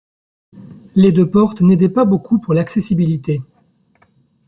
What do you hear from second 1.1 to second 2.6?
deux portes n'aidaient pas beaucoup pour